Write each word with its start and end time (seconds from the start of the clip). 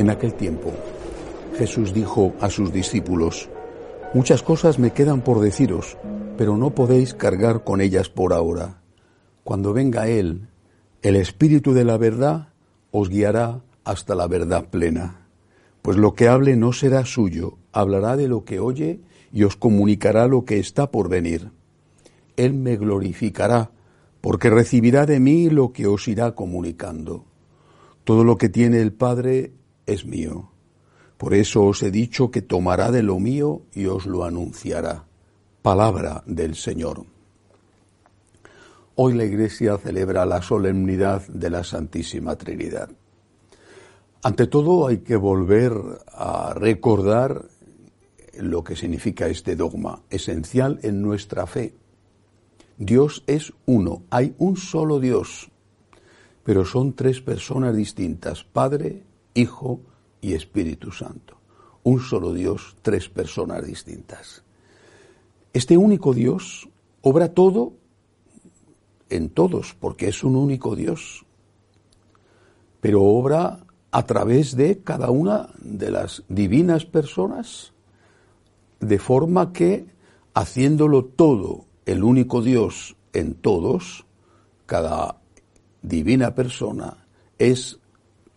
En 0.00 0.08
aquel 0.08 0.32
tiempo, 0.32 0.72
Jesús 1.58 1.92
dijo 1.92 2.32
a 2.40 2.48
sus 2.48 2.72
discípulos, 2.72 3.50
Muchas 4.14 4.42
cosas 4.42 4.78
me 4.78 4.94
quedan 4.94 5.20
por 5.20 5.40
deciros, 5.40 5.98
pero 6.38 6.56
no 6.56 6.70
podéis 6.74 7.12
cargar 7.12 7.64
con 7.64 7.82
ellas 7.82 8.08
por 8.08 8.32
ahora. 8.32 8.80
Cuando 9.44 9.74
venga 9.74 10.08
Él, 10.08 10.48
el 11.02 11.16
Espíritu 11.16 11.74
de 11.74 11.84
la 11.84 11.98
verdad, 11.98 12.48
os 12.90 13.10
guiará 13.10 13.60
hasta 13.84 14.14
la 14.14 14.26
verdad 14.26 14.70
plena. 14.70 15.26
Pues 15.82 15.98
lo 15.98 16.14
que 16.14 16.28
hable 16.28 16.56
no 16.56 16.72
será 16.72 17.04
suyo, 17.04 17.58
hablará 17.70 18.16
de 18.16 18.26
lo 18.26 18.46
que 18.46 18.58
oye 18.58 19.00
y 19.34 19.42
os 19.42 19.56
comunicará 19.56 20.28
lo 20.28 20.46
que 20.46 20.58
está 20.58 20.90
por 20.90 21.10
venir. 21.10 21.50
Él 22.38 22.54
me 22.54 22.78
glorificará, 22.78 23.70
porque 24.22 24.48
recibirá 24.48 25.04
de 25.04 25.20
mí 25.20 25.50
lo 25.50 25.74
que 25.74 25.86
os 25.86 26.08
irá 26.08 26.34
comunicando. 26.34 27.26
Todo 28.04 28.24
lo 28.24 28.38
que 28.38 28.48
tiene 28.48 28.80
el 28.80 28.94
Padre 28.94 29.59
es 29.86 30.04
mío. 30.04 30.50
Por 31.16 31.34
eso 31.34 31.64
os 31.64 31.82
he 31.82 31.90
dicho 31.90 32.30
que 32.30 32.42
tomará 32.42 32.90
de 32.90 33.02
lo 33.02 33.18
mío 33.18 33.62
y 33.74 33.86
os 33.86 34.06
lo 34.06 34.24
anunciará. 34.24 35.04
Palabra 35.62 36.22
del 36.26 36.54
Señor. 36.54 37.04
Hoy 38.94 39.14
la 39.14 39.24
Iglesia 39.24 39.76
celebra 39.78 40.24
la 40.24 40.42
solemnidad 40.42 41.26
de 41.28 41.50
la 41.50 41.64
Santísima 41.64 42.36
Trinidad. 42.36 42.90
Ante 44.22 44.46
todo 44.46 44.86
hay 44.86 44.98
que 44.98 45.16
volver 45.16 45.72
a 46.12 46.52
recordar 46.54 47.46
lo 48.38 48.64
que 48.64 48.76
significa 48.76 49.28
este 49.28 49.56
dogma, 49.56 50.02
esencial 50.10 50.78
en 50.82 51.02
nuestra 51.02 51.46
fe. 51.46 51.74
Dios 52.76 53.24
es 53.26 53.52
uno, 53.66 54.02
hay 54.10 54.34
un 54.38 54.56
solo 54.56 55.00
Dios, 55.00 55.50
pero 56.44 56.64
son 56.64 56.94
tres 56.94 57.20
personas 57.20 57.76
distintas, 57.76 58.44
Padre, 58.44 59.02
Hijo 59.40 59.80
y 60.20 60.34
Espíritu 60.34 60.92
Santo. 60.92 61.38
Un 61.82 62.00
solo 62.00 62.32
Dios, 62.32 62.76
tres 62.82 63.08
personas 63.08 63.66
distintas. 63.66 64.44
Este 65.52 65.76
único 65.76 66.12
Dios 66.14 66.68
obra 67.02 67.32
todo 67.32 67.72
en 69.08 69.30
todos, 69.30 69.74
porque 69.74 70.08
es 70.08 70.22
un 70.22 70.36
único 70.36 70.76
Dios, 70.76 71.24
pero 72.80 73.02
obra 73.02 73.64
a 73.90 74.06
través 74.06 74.56
de 74.56 74.82
cada 74.82 75.10
una 75.10 75.48
de 75.58 75.90
las 75.90 76.22
divinas 76.28 76.84
personas, 76.84 77.72
de 78.78 78.98
forma 78.98 79.52
que, 79.52 79.86
haciéndolo 80.32 81.04
todo 81.04 81.64
el 81.86 82.04
único 82.04 82.40
Dios 82.40 82.96
en 83.12 83.34
todos, 83.34 84.06
cada 84.66 85.16
divina 85.82 86.34
persona 86.34 87.08
es 87.38 87.79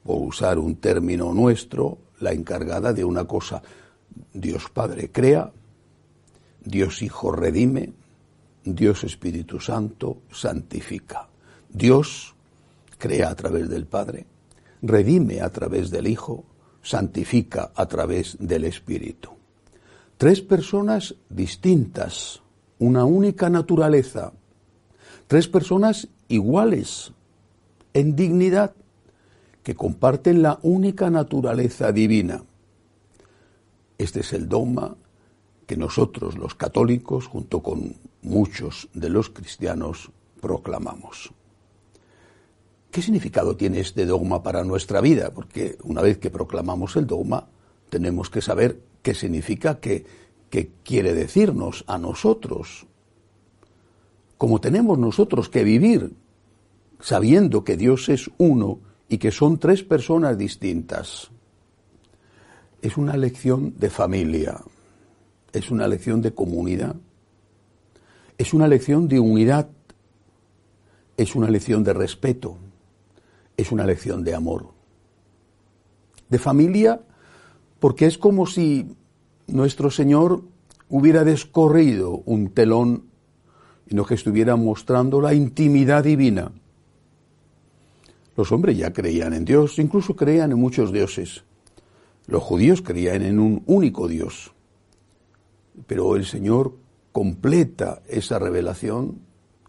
por 0.04 0.22
usar 0.22 0.60
un 0.60 0.76
término 0.76 1.34
nuestro, 1.34 1.98
la 2.20 2.32
encargada 2.32 2.94
de 2.94 3.04
una 3.04 3.26
cosa. 3.26 3.62
Dios 4.34 4.70
Padre 4.74 5.12
crea, 5.12 5.52
Dios 6.64 7.02
Hijo 7.02 7.32
redime, 7.32 7.94
Dios 8.64 9.04
Espíritu 9.04 9.60
Santo 9.60 10.20
santifica. 10.32 11.28
Dios 11.70 12.36
crea 12.98 13.30
a 13.30 13.36
través 13.36 13.70
del 13.70 13.86
Padre, 13.86 14.26
redime 14.82 15.42
a 15.42 15.50
través 15.50 15.90
del 15.90 16.08
Hijo, 16.08 16.46
santifica 16.82 17.72
a 17.76 17.86
través 17.88 18.38
del 18.40 18.66
Espíritu. 18.66 19.32
Tres 20.18 20.42
personas 20.42 21.16
distintas, 21.30 22.42
una 22.80 23.04
única 23.06 23.50
naturaleza, 23.50 24.34
tres 25.28 25.48
personas 25.48 26.08
iguales 26.28 27.12
en 27.94 28.16
dignidad, 28.16 28.74
que 29.64 29.76
comparten 29.76 30.42
la 30.42 30.60
única 30.62 31.10
naturaleza 31.10 31.92
divina. 31.92 32.44
Este 33.98 34.20
es 34.20 34.34
el 34.34 34.50
dogma 34.50 34.96
que 35.66 35.78
nosotros 35.78 36.38
los 36.38 36.56
católicos, 36.56 37.28
junto 37.28 37.64
con 37.64 37.96
muchos 38.22 38.90
de 38.94 39.10
los 39.10 39.30
cristianos, 39.30 40.12
proclamamos. 40.42 41.32
¿Qué 42.92 43.02
significado 43.02 43.56
tiene 43.56 43.80
este 43.80 44.06
dogma 44.06 44.44
para 44.44 44.64
nuestra 44.64 45.02
vida? 45.02 45.32
Porque 45.34 45.78
una 45.84 46.02
vez 46.02 46.18
que 46.20 46.30
proclamamos 46.30 46.96
el 46.96 47.08
dogma, 47.08 47.48
tenemos 47.90 48.30
que 48.30 48.42
saber 48.42 48.80
qué 49.02 49.16
significa, 49.16 49.80
qué, 49.80 50.06
quiere 50.84 51.14
decirnos 51.14 51.84
a 51.88 51.98
nosotros. 51.98 52.86
Como 54.38 54.62
tenemos 54.62 55.00
nosotros 55.00 55.50
que 55.50 55.64
vivir 55.64 56.14
sabiendo 57.00 57.64
que 57.64 57.78
Dios 57.78 58.10
es 58.10 58.30
uno 58.38 58.80
y 59.14 59.20
que 59.20 59.30
son 59.30 59.60
tres 59.60 59.84
personas 59.84 60.36
distintas. 60.40 61.30
Es 62.82 62.98
una 62.98 63.16
lección 63.16 63.76
de 63.78 63.92
familia, 63.92 64.60
es 65.52 65.70
una 65.70 65.88
lección 65.88 66.20
de 66.24 66.34
comunidad, 66.34 66.96
es 68.40 68.56
una 68.56 68.68
lección 68.68 69.08
de 69.08 69.20
unidad, 69.20 69.70
es 71.16 71.36
una 71.36 71.48
lección 71.48 71.84
de 71.84 71.94
respeto, 71.94 72.58
es 73.56 73.72
una 73.72 73.86
lección 73.86 74.24
de 74.24 74.34
amor. 74.34 74.70
De 76.28 76.40
familia, 76.40 77.00
porque 77.80 78.08
es 78.08 78.18
como 78.18 78.48
si 78.48 78.98
nuestro 79.46 79.92
Señor 79.92 80.42
hubiera 80.90 81.24
descorrido 81.24 82.24
un 82.26 82.50
telón 82.50 83.12
y 83.88 83.94
no 83.94 84.06
que 84.06 84.16
estuviera 84.16 84.56
mostrando 84.56 85.22
la 85.22 85.36
intimidad 85.36 86.04
divina 86.04 86.52
los 88.36 88.52
hombres 88.52 88.78
ya 88.78 88.94
creían 88.94 89.34
en 89.34 89.46
Dios, 89.46 89.78
incluso 89.80 90.16
creían 90.16 90.52
en 90.52 90.60
muchos 90.60 90.92
dioses. 90.92 91.44
Los 92.26 92.42
judíos 92.42 92.82
creían 92.82 93.22
en 93.22 93.40
un 93.40 93.64
único 93.68 94.08
Dios. 94.08 94.54
Pero 95.88 96.16
el 96.16 96.26
Señor 96.26 96.76
completa 97.12 98.02
esa 98.08 98.40
revelación 98.40 99.20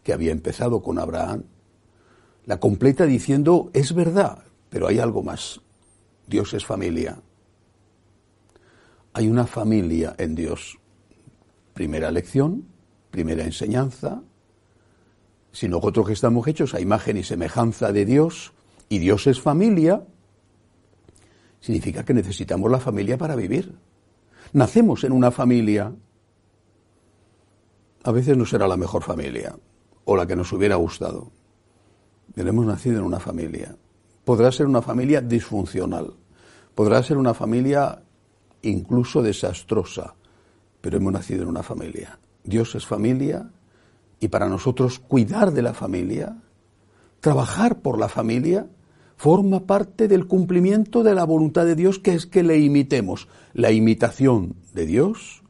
que 0.03 0.13
había 0.13 0.33
empezado 0.33 0.83
con 0.83 0.99
Abraham, 0.99 1.45
la 2.47 2.59
completa 2.61 3.07
diciendo, 3.07 3.71
es 3.73 3.95
verdad, 3.95 4.45
pero 4.71 4.87
hay 4.87 4.99
algo 4.99 5.23
más. 5.23 5.61
Dios 6.27 6.55
es 6.55 6.65
familia. 6.65 7.21
Hay 9.13 9.29
una 9.29 9.47
familia 9.47 10.15
en 10.19 10.35
Dios. 10.35 10.79
Primera 11.75 12.11
lección, 12.11 12.67
primera 13.11 13.45
enseñanza, 13.45 14.23
si 15.53 15.69
nosotros 15.69 16.09
que 16.09 16.13
estamos 16.13 16.49
hechos 16.49 16.75
a 16.75 16.81
imagen 16.81 17.17
y 17.17 17.23
semejanza 17.23 17.93
de 17.93 18.05
Dios, 18.05 18.54
y 18.89 18.99
Dios 18.99 19.27
es 19.27 19.41
familia, 19.41 20.05
significa 21.61 22.05
que 22.05 22.15
necesitamos 22.15 22.71
la 22.71 22.79
familia 22.79 23.17
para 23.17 23.37
vivir. 23.37 23.75
Nacemos 24.53 25.05
en 25.05 25.13
una 25.13 25.31
familia, 25.31 25.93
a 28.03 28.13
veces 28.13 28.37
no 28.37 28.45
será 28.45 28.69
la 28.69 28.77
mejor 28.77 29.03
familia, 29.03 29.57
o 30.05 30.17
la 30.17 30.27
que 30.27 30.37
nos 30.37 30.53
hubiera 30.53 30.77
gustado, 30.77 31.33
pero 32.35 32.51
hemos 32.51 32.67
nacido 32.67 32.99
en 32.99 33.05
una 33.05 33.21
familia. 33.21 33.77
Podrá 34.25 34.53
ser 34.53 34.67
una 34.67 34.83
familia 34.83 35.21
disfuncional, 35.21 36.15
podrá 36.75 37.03
ser 37.03 37.17
una 37.17 37.35
familia 37.35 38.03
incluso 38.63 39.23
desastrosa, 39.23 40.15
pero 40.81 40.99
hemos 40.99 41.13
nacido 41.13 41.43
en 41.43 41.49
una 41.49 41.63
familia. 41.63 42.19
Dios 42.43 42.75
es 42.75 42.87
familia 42.87 43.51
y 44.21 44.29
para 44.29 44.49
nosotros 44.49 44.99
cuidar 44.99 45.53
de 45.53 45.63
la 45.63 45.75
familia, 45.75 46.37
trabajar 47.25 47.81
por 47.81 47.99
la 47.99 48.11
familia, 48.11 48.67
forma 49.17 49.61
parte 49.61 50.09
del 50.09 50.27
cumplimiento 50.27 51.03
de 51.03 51.15
la 51.15 51.25
voluntad 51.25 51.65
de 51.65 51.75
Dios, 51.75 51.99
que 51.99 52.13
es 52.13 52.27
que 52.27 52.43
le 52.43 52.59
imitemos. 52.59 53.29
La 53.55 53.73
imitación 53.73 54.57
de 54.75 54.85
Dios, 54.85 55.43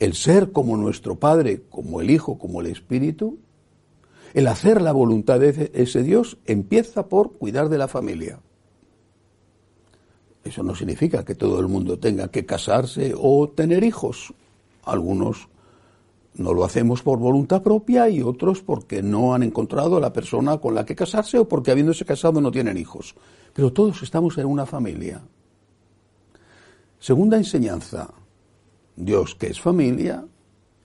el 0.00 0.14
ser 0.14 0.50
como 0.50 0.76
nuestro 0.76 1.14
Padre, 1.14 1.62
como 1.70 2.00
el 2.00 2.10
Hijo, 2.10 2.38
como 2.38 2.60
el 2.60 2.66
Espíritu, 2.66 3.38
el 4.34 4.48
hacer 4.48 4.82
la 4.82 4.90
voluntad 4.90 5.38
de 5.38 5.70
ese 5.74 6.02
Dios 6.02 6.38
empieza 6.44 7.06
por 7.06 7.34
cuidar 7.34 7.68
de 7.68 7.78
la 7.78 7.86
familia. 7.86 8.40
Eso 10.42 10.64
no 10.64 10.74
significa 10.74 11.24
que 11.24 11.36
todo 11.36 11.60
el 11.60 11.68
mundo 11.68 12.00
tenga 12.00 12.32
que 12.32 12.44
casarse 12.46 13.14
o 13.16 13.48
tener 13.48 13.84
hijos. 13.84 14.34
Algunos 14.82 15.46
no 16.36 16.52
lo 16.52 16.64
hacemos 16.64 17.02
por 17.02 17.18
voluntad 17.18 17.62
propia 17.62 18.08
y 18.10 18.20
otros 18.20 18.60
porque 18.60 19.02
no 19.02 19.34
han 19.34 19.42
encontrado 19.42 19.96
a 19.96 20.00
la 20.00 20.12
persona 20.12 20.58
con 20.58 20.74
la 20.74 20.84
que 20.84 20.94
casarse 20.94 21.38
o 21.38 21.48
porque 21.48 21.70
habiéndose 21.70 22.04
casado 22.04 22.40
no 22.40 22.50
tienen 22.50 22.76
hijos. 22.76 23.14
Pero 23.54 23.72
todos 23.72 24.02
estamos 24.02 24.36
en 24.36 24.46
una 24.46 24.66
familia. 24.66 25.22
Segunda 26.98 27.38
enseñanza. 27.38 28.12
Dios 28.96 29.34
que 29.34 29.46
es 29.46 29.60
familia 29.60 30.26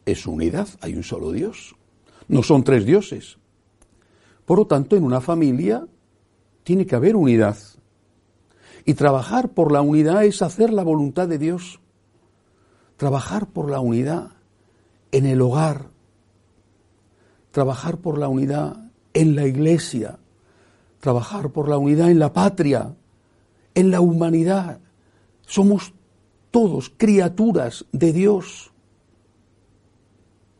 es 0.05 0.25
unidad. 0.25 0.69
Hay 0.79 0.95
un 0.95 1.03
solo 1.03 1.31
Dios. 1.31 1.75
No 2.29 2.43
son 2.43 2.63
tres 2.63 2.85
dioses. 2.85 3.37
Por 4.45 4.59
lo 4.59 4.67
tanto, 4.67 4.95
en 4.95 5.03
una 5.03 5.19
familia 5.19 5.85
tiene 6.63 6.85
que 6.85 6.95
haber 6.95 7.17
unidad. 7.17 7.57
Y 8.85 8.93
trabajar 8.93 9.49
por 9.49 9.71
la 9.71 9.81
unidad 9.81 10.23
es 10.23 10.41
hacer 10.41 10.71
la 10.71 10.83
voluntad 10.83 11.27
de 11.27 11.37
Dios. 11.37 11.81
Trabajar 12.95 13.47
por 13.47 13.69
la 13.69 13.81
unidad 13.81 14.31
en 15.11 15.25
el 15.25 15.41
hogar, 15.41 15.89
trabajar 17.51 17.97
por 17.97 18.17
la 18.17 18.27
unidad 18.27 18.91
en 19.13 19.35
la 19.35 19.45
iglesia, 19.45 20.19
trabajar 20.99 21.51
por 21.51 21.67
la 21.67 21.77
unidad 21.77 22.09
en 22.09 22.19
la 22.19 22.33
patria, 22.33 22.95
en 23.75 23.91
la 23.91 24.01
humanidad. 24.01 24.79
Somos 25.45 25.93
todos 26.51 26.91
criaturas 26.95 27.85
de 27.91 28.13
Dios. 28.13 28.71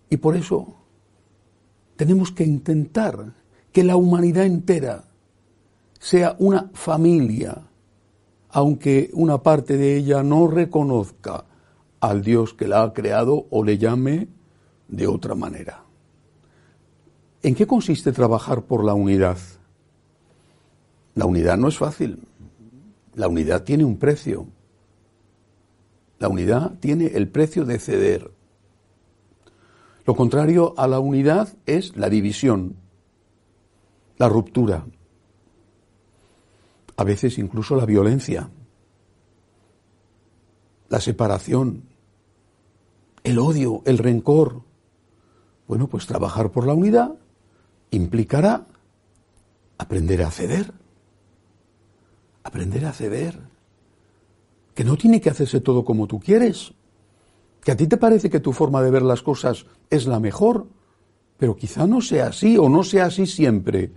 Y 0.09 0.18
por 0.18 0.36
eso 0.36 0.75
tenemos 1.95 2.31
que 2.31 2.44
intentar 2.44 3.33
que 3.71 3.83
la 3.83 3.95
humanidad 3.95 4.45
entera 4.45 5.06
sea 6.00 6.36
una 6.39 6.69
familia, 6.74 7.62
aunque 8.50 9.09
una 9.13 9.42
parte 9.42 9.77
de 9.77 9.98
ella 9.98 10.24
no 10.24 10.48
reconozca 10.48 11.45
al 12.01 12.24
Dios 12.24 12.53
que 12.53 12.68
la 12.68 12.83
ha 12.83 12.94
creado 12.94 13.45
o 13.50 13.63
le 13.63 13.77
llame 13.77 14.27
de 14.92 15.08
otra 15.08 15.34
manera. 15.34 15.84
¿En 17.42 17.56
qué 17.56 17.66
consiste 17.66 18.12
trabajar 18.12 18.62
por 18.62 18.84
la 18.84 18.94
unidad? 18.94 19.38
La 21.16 21.26
unidad 21.26 21.58
no 21.58 21.68
es 21.68 21.78
fácil. 21.78 22.20
La 23.16 23.28
unidad 23.28 23.64
tiene 23.64 23.84
un 23.84 23.98
precio. 23.98 24.46
La 26.20 26.28
unidad 26.28 26.74
tiene 26.80 27.08
el 27.08 27.28
precio 27.30 27.66
de 27.66 27.80
ceder. 27.80 28.32
Lo 30.06 30.16
contrario 30.16 30.76
a 30.78 30.88
la 30.88 31.00
unidad 31.00 31.50
es 31.66 31.96
la 31.96 32.10
división, 32.10 32.76
la 34.18 34.30
ruptura, 34.30 34.86
a 36.98 37.04
veces 37.04 37.38
incluso 37.38 37.76
la 37.76 37.86
violencia, 37.86 38.50
la 40.90 41.00
separación, 41.00 41.84
el 43.24 43.40
odio, 43.40 43.82
el 43.86 43.98
rencor. 43.98 44.64
Bueno, 45.72 45.88
pues 45.88 46.06
trabajar 46.06 46.52
por 46.52 46.68
la 46.68 46.74
unidad 46.74 47.14
implicará 47.92 48.66
aprender 49.78 50.22
a 50.22 50.30
ceder, 50.30 50.74
aprender 52.44 52.84
a 52.84 52.92
ceder, 52.92 53.40
que 54.74 54.84
no 54.84 54.98
tiene 54.98 55.22
que 55.22 55.30
hacerse 55.30 55.62
todo 55.62 55.86
como 55.86 56.08
tú 56.08 56.20
quieres, 56.20 56.74
que 57.64 57.72
a 57.72 57.78
ti 57.78 57.88
te 57.88 57.96
parece 57.96 58.30
que 58.30 58.42
tu 58.42 58.52
forma 58.52 58.82
de 58.82 58.92
ver 58.92 59.02
las 59.02 59.22
cosas 59.22 59.66
es 59.90 60.08
la 60.08 60.20
mejor, 60.20 60.68
pero 61.38 61.56
quizá 61.56 61.88
no 61.88 62.02
sea 62.02 62.28
así 62.28 62.58
o 62.58 62.68
no 62.68 62.84
sea 62.84 63.06
así 63.06 63.26
siempre. 63.26 63.94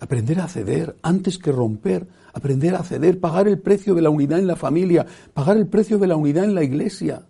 Aprender 0.00 0.38
a 0.40 0.48
ceder 0.48 0.98
antes 1.00 1.38
que 1.38 1.50
romper, 1.50 2.06
aprender 2.34 2.74
a 2.74 2.84
ceder, 2.84 3.18
pagar 3.18 3.48
el 3.48 3.58
precio 3.58 3.94
de 3.94 4.02
la 4.02 4.10
unidad 4.10 4.38
en 4.38 4.46
la 4.46 4.56
familia, 4.56 5.06
pagar 5.32 5.56
el 5.56 5.66
precio 5.66 5.96
de 5.96 6.08
la 6.08 6.16
unidad 6.16 6.44
en 6.44 6.54
la 6.54 6.62
iglesia, 6.62 7.22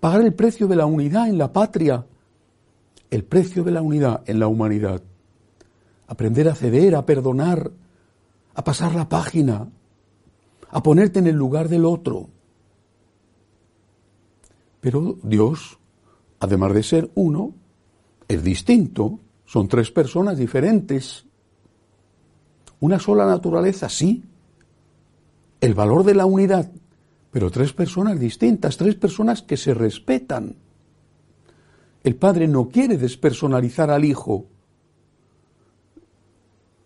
pagar 0.00 0.22
el 0.22 0.34
precio 0.34 0.66
de 0.66 0.74
la 0.74 0.86
unidad 0.86 1.28
en 1.28 1.38
la 1.38 1.52
patria, 1.52 2.04
el 3.10 3.24
precio 3.24 3.64
de 3.64 3.72
la 3.72 3.82
unidad 3.82 4.22
en 4.26 4.38
la 4.38 4.46
humanidad. 4.46 5.02
Aprender 6.06 6.48
a 6.48 6.54
ceder, 6.54 6.94
a 6.94 7.04
perdonar, 7.06 7.70
a 8.54 8.64
pasar 8.64 8.94
la 8.94 9.08
página, 9.08 9.68
a 10.70 10.82
ponerte 10.82 11.18
en 11.18 11.26
el 11.26 11.36
lugar 11.36 11.68
del 11.68 11.84
otro. 11.84 12.28
Pero 14.80 15.18
Dios, 15.22 15.78
además 16.38 16.74
de 16.74 16.82
ser 16.82 17.10
uno, 17.14 17.54
es 18.28 18.42
distinto, 18.42 19.18
son 19.44 19.68
tres 19.68 19.90
personas 19.90 20.38
diferentes. 20.38 21.26
Una 22.78 22.98
sola 22.98 23.26
naturaleza, 23.26 23.88
sí. 23.88 24.24
El 25.60 25.74
valor 25.74 26.04
de 26.04 26.14
la 26.14 26.24
unidad, 26.26 26.70
pero 27.30 27.50
tres 27.50 27.72
personas 27.72 28.18
distintas, 28.18 28.76
tres 28.76 28.94
personas 28.94 29.42
que 29.42 29.56
se 29.56 29.74
respetan. 29.74 30.56
El 32.02 32.16
Padre 32.16 32.48
no 32.48 32.68
quiere 32.68 32.96
despersonalizar 32.96 33.90
al 33.90 34.04
Hijo. 34.04 34.46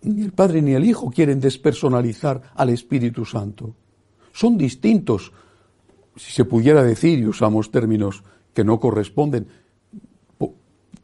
Ni 0.02 0.22
el 0.22 0.32
Padre 0.32 0.60
ni 0.60 0.72
el 0.72 0.84
Hijo 0.84 1.10
quieren 1.10 1.40
despersonalizar 1.40 2.42
al 2.54 2.70
Espíritu 2.70 3.24
Santo. 3.24 3.74
Son 4.32 4.58
distintos, 4.58 5.32
si 6.16 6.32
se 6.32 6.44
pudiera 6.44 6.82
decir, 6.82 7.18
y 7.20 7.26
usamos 7.26 7.70
términos 7.70 8.24
que 8.52 8.64
no 8.64 8.80
corresponden, 8.80 9.46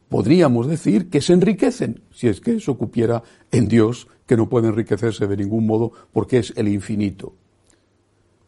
podríamos 0.09 0.67
decir 0.67 1.09
que 1.09 1.21
se 1.21 1.31
enriquecen, 1.31 2.01
si 2.11 2.27
es 2.27 2.41
que 2.41 2.55
eso 2.55 2.77
cupiera 2.77 3.23
en 3.49 3.69
Dios, 3.69 4.07
que 4.25 4.35
no 4.35 4.49
puede 4.49 4.67
enriquecerse 4.67 5.25
de 5.25 5.37
ningún 5.37 5.65
modo 5.65 5.93
porque 6.11 6.39
es 6.39 6.53
el 6.57 6.67
infinito. 6.67 7.33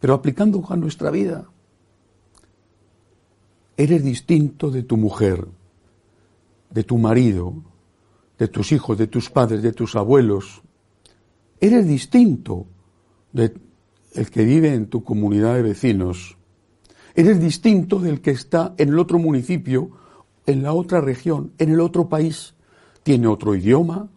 Pero 0.02 0.14
aplicando 0.14 0.62
a 0.68 0.76
nuestra 0.76 1.10
vida, 1.10 1.50
eres 3.84 4.04
distinto 4.04 4.72
de 4.72 4.84
tu 4.84 4.96
mujer, 4.96 5.46
de 6.70 6.84
tu 6.84 6.98
marido, 6.98 7.54
de 8.40 8.48
tus 8.48 8.72
hijos, 8.72 8.98
de 8.98 9.08
tus 9.08 9.30
padres, 9.30 9.62
de 9.62 9.74
tus 9.74 9.96
abuelos. 9.96 10.62
Eres 11.60 11.86
distinto 11.86 12.66
de 13.34 13.54
el 14.14 14.30
que 14.30 14.46
vive 14.46 14.74
en 14.74 14.88
tu 14.88 15.04
comunidad 15.04 15.56
de 15.56 15.64
vecinos. 15.64 16.38
Eres 17.16 17.40
distinto 17.40 18.00
del 18.00 18.22
que 18.22 18.32
está 18.32 18.74
en 18.78 18.90
el 18.90 19.00
otro 19.00 19.20
municipio, 19.20 19.92
en 20.46 20.64
la 20.64 20.74
otra 20.74 21.02
región, 21.02 21.52
en 21.58 21.72
el 21.72 21.80
otro 21.80 22.08
país. 22.08 22.54
Tiene 23.04 23.28
otro 23.28 23.56
idioma, 23.56 24.10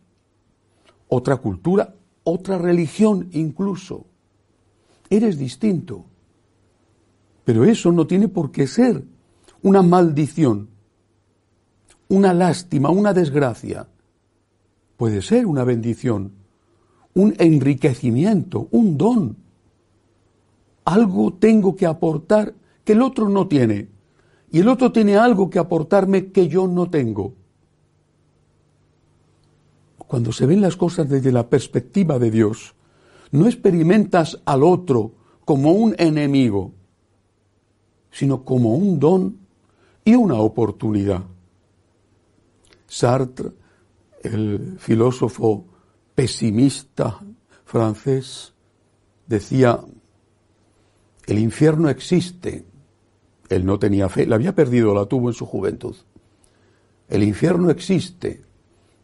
otra 1.09 1.39
cultura, 1.39 1.95
otra 2.25 2.59
religión 2.59 3.31
incluso. 3.33 4.07
Eres 5.11 5.39
distinto. 5.39 6.05
Pero 7.45 7.65
eso 7.65 7.91
no 7.91 8.07
tiene 8.07 8.29
por 8.29 8.53
qué 8.53 8.67
ser 8.67 9.03
una 9.67 9.83
maldición, 9.83 10.69
una 12.07 12.33
lástima, 12.33 12.89
una 12.91 13.13
desgracia. 13.13 13.89
Puede 14.97 15.23
ser 15.23 15.45
una 15.45 15.65
bendición, 15.65 16.31
un 17.15 17.35
enriquecimiento, 17.37 18.69
un 18.71 18.97
don. 18.97 19.37
Algo 20.85 21.35
tengo 21.35 21.75
que 21.75 21.85
aportar 21.85 22.55
que 22.85 22.93
el 22.93 23.03
otro 23.03 23.29
no 23.29 23.49
tiene. 23.49 23.89
Y 24.53 24.61
el 24.61 24.69
otro 24.69 24.93
tiene 24.93 25.17
algo 25.17 25.51
que 25.51 25.59
aportarme 25.59 26.29
que 26.31 26.47
yo 26.47 26.69
no 26.69 26.89
tengo. 26.89 27.35
Cuando 29.99 30.31
se 30.31 30.47
ven 30.47 30.61
las 30.61 30.77
cosas 30.77 31.09
desde 31.09 31.33
la 31.33 31.49
perspectiva 31.49 32.21
de 32.21 32.31
Dios, 32.31 32.77
no 33.33 33.47
experimentas 33.47 34.41
al 34.45 34.63
otro 34.63 35.11
como 35.45 35.73
un 35.73 35.97
enemigo, 35.99 36.71
sino 38.13 38.45
como 38.45 38.77
un 38.77 39.01
don 39.01 39.46
y 40.07 40.15
una 40.15 40.37
oportunidad. 40.37 41.25
Sartre, 42.87 43.51
el 44.23 44.77
filósofo 44.79 45.67
pesimista 46.15 47.21
francés, 47.65 48.55
decía, 49.27 49.81
el 51.27 51.39
infierno 51.39 51.91
existe. 51.91 52.65
Él 53.49 53.67
no 53.67 53.81
tenía 53.81 54.09
fe, 54.09 54.27
la 54.27 54.37
había 54.37 54.55
perdido, 54.55 54.95
la 54.95 55.07
tuvo 55.07 55.29
en 55.29 55.35
su 55.35 55.45
juventud. 55.45 55.97
El 57.09 57.25
infierno 57.25 57.71
existe. 57.71 58.45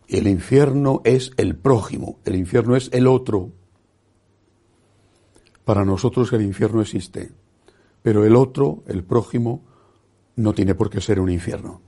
El 0.07 0.29
infierno 0.29 1.00
es 1.05 1.33
el 1.37 1.57
prójimo, 1.57 2.21
el 2.25 2.37
infierno 2.37 2.76
es 2.76 2.91
el 2.93 3.09
otro. 3.09 3.50
Para 5.65 5.85
nosotros 5.85 6.33
el 6.33 6.43
infierno 6.43 6.81
existe, 6.81 7.33
pero 8.03 8.25
el 8.25 8.37
otro, 8.37 8.85
el 8.87 9.03
prójimo, 9.03 9.65
no 10.37 10.53
tiene 10.53 10.75
por 10.75 10.91
qué 10.91 11.01
ser 11.01 11.21
un 11.21 11.31
infierno. 11.31 11.81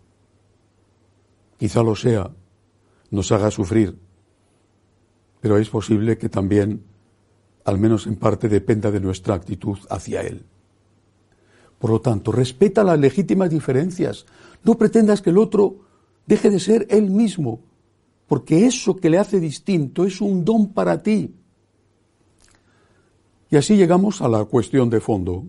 Quizá 1.59 1.83
lo 1.83 1.95
sea, 1.95 2.31
nos 3.11 3.33
haga 3.33 3.51
sufrir, 3.51 3.99
pero 5.41 5.59
es 5.59 5.69
posible 5.69 6.19
que 6.19 6.29
también, 6.29 6.83
al 7.65 7.79
menos 7.79 8.07
en 8.07 8.17
parte, 8.17 8.49
dependa 8.49 8.91
de 8.91 9.01
nuestra 9.01 9.35
actitud 9.35 9.79
hacia 9.89 10.23
Él. 10.23 10.45
Por 11.79 11.91
lo 11.91 12.01
tanto, 12.01 12.33
respeta 12.33 12.83
las 12.83 12.99
legítimas 12.99 13.51
diferencias. 13.51 14.25
No 14.63 14.79
pretendas 14.79 15.21
que 15.21 15.31
el 15.31 15.39
otro 15.39 15.81
deje 16.27 16.49
de 16.49 16.59
ser 16.59 16.87
él 16.89 17.11
mismo, 17.11 17.61
porque 18.27 18.67
eso 18.67 18.97
que 18.97 19.11
le 19.11 19.19
hace 19.19 19.39
distinto 19.39 20.05
es 20.05 20.21
un 20.21 20.45
don 20.45 20.73
para 20.73 21.03
ti. 21.03 21.35
Y 23.51 23.57
así 23.57 23.77
llegamos 23.77 24.23
a 24.23 24.29
la 24.29 24.45
cuestión 24.47 24.89
de 24.89 25.01
fondo 25.01 25.45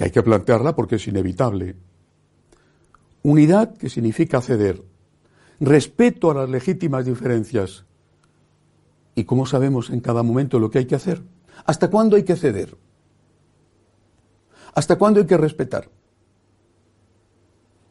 que 0.00 0.04
hay 0.04 0.10
que 0.12 0.22
plantearla 0.22 0.74
porque 0.74 0.94
es 0.94 1.06
inevitable. 1.08 1.76
Unidad, 3.22 3.76
que 3.76 3.90
significa 3.90 4.40
ceder. 4.40 4.82
Respeto 5.60 6.30
a 6.30 6.34
las 6.34 6.48
legítimas 6.48 7.04
diferencias. 7.04 7.84
¿Y 9.14 9.24
cómo 9.24 9.44
sabemos 9.44 9.90
en 9.90 10.00
cada 10.00 10.22
momento 10.22 10.58
lo 10.58 10.70
que 10.70 10.78
hay 10.78 10.86
que 10.86 10.94
hacer? 10.94 11.20
¿Hasta 11.66 11.90
cuándo 11.90 12.16
hay 12.16 12.22
que 12.22 12.36
ceder? 12.36 12.78
¿Hasta 14.72 14.96
cuándo 14.96 15.20
hay 15.20 15.26
que 15.26 15.36
respetar? 15.36 15.90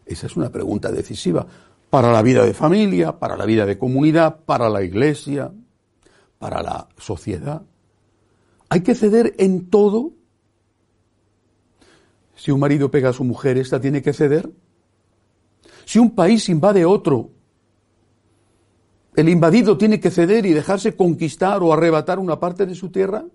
Esa 0.04 0.26
es 0.26 0.36
una 0.36 0.52
pregunta 0.52 0.92
decisiva 0.92 1.46
para 1.92 2.12
la 2.12 2.24
vida 2.24 2.44
de 2.44 2.56
familia, 2.56 3.20
para 3.20 3.38
la 3.38 3.46
vida 3.46 3.68
de 3.68 3.78
comunidad, 3.78 4.40
para 4.46 4.68
la 4.68 4.82
iglesia, 4.82 5.52
para 6.40 6.64
la 6.64 6.90
sociedad. 6.98 7.62
¿Hay 8.68 8.82
que 8.82 8.96
ceder 8.96 9.36
en 9.38 9.70
todo? 9.70 10.19
Si 12.40 12.52
un 12.52 12.60
marido 12.60 12.90
pega 12.90 13.10
a 13.10 13.14
su 13.14 13.24
mujer, 13.24 13.58
¿esta 13.58 13.80
tiene 13.82 14.02
que 14.02 14.14
ceder? 14.14 14.50
Si 15.86 16.00
un 16.00 16.16
país 16.16 16.48
invade 16.50 16.86
otro, 16.86 17.32
¿el 19.16 19.28
invadido 19.28 19.78
tiene 19.78 20.00
que 20.00 20.10
ceder 20.10 20.46
y 20.46 20.54
dejarse 20.54 20.96
conquistar 20.96 21.62
o 21.62 21.74
arrebatar 21.74 22.18
una 22.18 22.40
parte 22.40 22.66
de 22.66 22.76
su 22.76 22.90
tierra? 22.90 23.26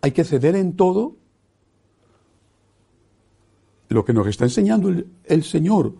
hay 0.00 0.12
que 0.12 0.24
ceder 0.24 0.56
en 0.56 0.76
todo. 0.76 1.16
Lo 3.88 4.04
que 4.04 4.12
nos 4.12 4.26
está 4.26 4.44
enseñando 4.44 4.88
el, 4.88 5.10
el 5.24 5.44
Señor 5.44 5.94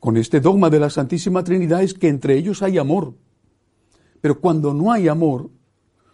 con 0.00 0.16
este 0.16 0.40
dogma 0.40 0.70
de 0.70 0.80
la 0.80 0.90
Santísima 0.90 1.44
Trinidad 1.44 1.82
es 1.82 1.94
que 1.94 2.08
entre 2.08 2.36
ellos 2.36 2.62
hay 2.62 2.78
amor. 2.78 3.14
Pero 4.20 4.40
cuando 4.40 4.72
no 4.72 4.92
hay 4.92 5.08
amor, 5.08 5.50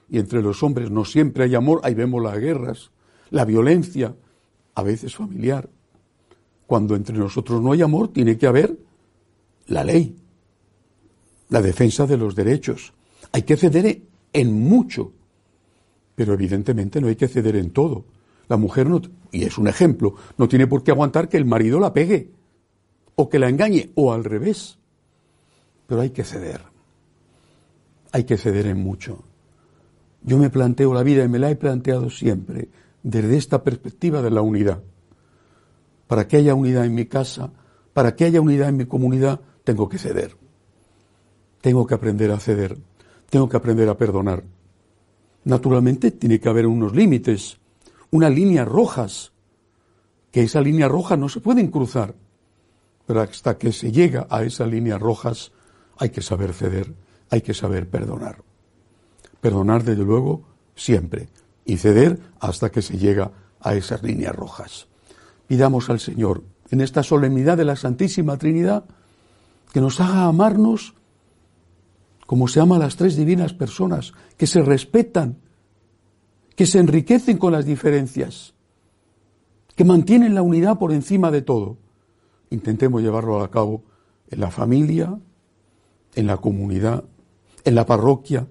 y 0.09 0.19
entre 0.19 0.43
los 0.43 0.63
hombres 0.63 0.91
no 0.91 1.05
siempre 1.05 1.45
hay 1.45 1.55
amor, 1.55 1.81
ahí 1.83 1.95
vemos 1.95 2.23
las 2.23 2.39
guerras, 2.39 2.91
la 3.31 3.45
violencia, 3.45 4.15
a 4.75 4.83
veces 4.83 5.15
familiar. 5.15 5.69
Cuando 6.67 6.97
entre 6.97 7.17
nosotros 7.17 7.63
no 7.63 7.73
hay 7.73 7.83
amor, 7.83 8.09
tiene 8.09 8.37
que 8.37 8.47
haber 8.47 8.77
la 9.67 9.85
ley, 9.85 10.17
la 11.51 11.63
defensa 11.63 12.07
de 12.07 12.17
los 12.17 12.35
derechos. 12.35 12.93
Hay 13.33 13.43
que 13.43 13.57
ceder 13.57 14.03
en 14.33 14.53
mucho, 14.53 15.13
pero 16.15 16.35
evidentemente 16.35 17.01
no 17.01 17.09
hay 17.09 17.17
que 17.17 17.29
ceder 17.29 17.57
en 17.57 17.71
todo. 17.71 18.05
La 18.49 18.57
mujer 18.57 18.89
no, 18.89 19.01
y 19.33 19.45
es 19.45 19.57
un 19.59 19.69
ejemplo, 19.69 20.15
no 20.37 20.49
tiene 20.49 20.67
por 20.67 20.83
qué 20.83 20.91
aguantar 20.91 21.29
que 21.29 21.37
el 21.37 21.45
marido 21.45 21.81
la 21.81 21.93
pegue, 21.93 22.31
o 23.17 23.29
que 23.29 23.39
la 23.39 23.49
engañe, 23.49 23.91
o 23.95 24.13
al 24.13 24.25
revés. 24.25 24.79
Pero 25.87 26.01
hay 26.01 26.11
que 26.11 26.25
ceder. 26.25 26.63
Hay 28.13 28.25
que 28.25 28.37
ceder 28.37 28.67
en 28.67 28.79
mucho. 28.79 29.25
Yo 30.23 30.39
me 30.39 30.51
planteo 30.51 30.95
la 30.95 31.03
vida 31.03 31.25
y 31.25 31.29
me 31.29 31.39
la 31.39 31.51
he 31.51 31.57
planteado 31.57 32.11
siempre 32.11 32.69
desde 33.05 33.37
esta 33.37 33.63
perspectiva 33.63 34.23
de 34.23 34.31
la 34.31 34.43
unidad. 34.43 34.83
Para 36.09 36.27
que 36.27 36.39
haya 36.39 36.55
unidad 36.55 36.87
en 36.87 36.95
mi 36.95 37.05
casa, 37.05 37.53
para 37.93 38.17
que 38.17 38.25
haya 38.25 38.41
unidad 38.41 38.71
en 38.71 38.79
mi 38.79 38.87
comunidad, 38.87 39.41
tengo 39.63 39.89
que 39.89 39.99
ceder. 39.99 40.37
Tengo 41.61 41.87
que 41.87 41.95
aprender 41.95 42.33
a 42.33 42.41
ceder. 42.41 42.77
Tengo 43.31 43.49
que 43.49 43.57
aprender 43.57 43.89
a 43.89 43.97
perdonar. 43.97 44.43
Naturalmente 45.45 46.11
tiene 46.11 46.41
que 46.41 46.49
haber 46.49 46.67
unos 46.67 46.95
límites, 46.95 47.59
unas 48.11 48.33
líneas 48.33 48.67
rojas, 48.67 49.33
que 50.31 50.43
esa 50.43 50.61
línea 50.61 50.89
roja 50.89 51.17
no 51.17 51.29
se 51.29 51.41
pueden 51.41 51.69
cruzar. 51.69 52.15
Pero 53.07 53.21
hasta 53.21 53.59
que 53.59 53.71
se 53.73 53.93
llega 53.93 54.27
a 54.31 54.45
esas 54.45 54.69
líneas 54.69 54.99
rojas 54.99 55.53
hay 55.99 56.09
que 56.09 56.23
saber 56.23 56.55
ceder, 56.55 56.95
hay 57.29 57.43
que 57.43 57.53
saber 57.53 57.89
perdonar. 57.89 58.43
Perdonar 59.43 59.85
desde 59.85 60.05
luego 60.05 60.43
siempre 60.75 61.29
y 61.65 61.77
ceder 61.77 62.21
hasta 62.41 62.71
que 62.71 62.83
se 62.83 62.99
llega 62.99 63.33
a 63.61 63.75
esas 63.75 64.03
líneas 64.03 64.35
rojas. 64.35 64.87
Pidamos 65.47 65.91
al 65.91 66.01
Señor 66.01 66.45
en 66.71 66.81
esta 66.81 67.03
solemnidad 67.03 67.57
de 67.57 67.65
la 67.65 67.77
Santísima 67.77 68.37
Trinidad 68.37 68.85
que 69.73 69.81
nos 69.81 70.01
haga 70.01 70.25
amarnos 70.25 70.95
como 72.27 72.49
se 72.49 72.61
ama 72.61 72.77
a 72.77 72.79
las 72.79 72.97
tres 72.97 73.17
divinas 73.17 73.53
personas, 73.53 74.15
que 74.39 74.47
se 74.47 74.63
respetan, 74.63 75.37
que 76.57 76.65
se 76.65 76.79
enriquecen 76.79 77.37
con 77.37 77.53
las 77.53 77.67
diferencias, 77.67 78.55
que 79.77 79.85
mantienen 79.85 80.35
la 80.35 80.41
unidad 80.41 80.79
por 80.79 80.93
encima 80.93 81.31
de 81.31 81.43
todo 81.43 81.77
intentemos 82.55 83.03
llevarlo 83.03 83.41
a 83.43 83.51
cabo 83.51 83.83
en 84.31 84.41
la 84.41 84.51
familia, 84.51 85.19
en 86.15 86.27
la 86.27 86.37
comunidad, 86.39 87.05
en 87.65 87.75
la 87.75 87.85
parroquia, 87.85 88.47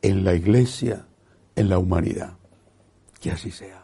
en 0.00 0.24
la 0.24 0.34
iglesia, 0.34 1.06
en 1.56 1.68
la 1.68 1.78
humanidad. 1.78 2.38
Que 3.22 3.30
así 3.30 3.52
sea. 3.52 3.81